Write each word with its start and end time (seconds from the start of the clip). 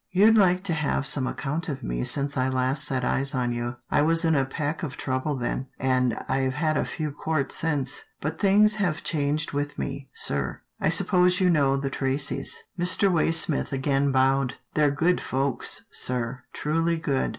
"You'd 0.11 0.35
like 0.35 0.63
to 0.63 0.73
have 0.73 1.05
some 1.05 1.27
account 1.27 1.69
of 1.69 1.83
me 1.83 2.03
since 2.05 2.35
I 2.35 2.49
last 2.49 2.85
set 2.85 3.05
eyes 3.05 3.35
on 3.35 3.53
you. 3.53 3.75
I 3.91 4.01
was 4.01 4.25
in 4.25 4.33
a 4.33 4.45
peck 4.45 4.81
of 4.81 4.97
trouble 4.97 5.35
then, 5.35 5.67
and 5.77 6.15
I've 6.27 6.55
had 6.55 6.75
a 6.75 6.85
few 6.85 7.11
quarts 7.11 7.53
since, 7.55 8.05
but 8.19 8.39
things 8.39 8.77
have 8.77 9.03
changed 9.03 9.51
with 9.51 9.77
me, 9.77 10.09
sir— 10.15 10.61
I 10.81 10.89
suppose 10.89 11.39
you 11.39 11.51
know 11.51 11.77
the 11.77 11.91
Tracys?" 11.91 12.63
58 12.77 12.77
'TILDA 12.79 12.83
JANE'S 12.83 12.93
ORPHANS 12.95 13.45
Mr. 13.45 13.51
Waysmith 13.51 13.71
again 13.71 14.11
bowed." 14.11 14.55
They're 14.73 14.89
good 14.89 15.21
folks, 15.21 15.85
sir, 15.91 16.45
truly 16.51 16.97
good. 16.97 17.29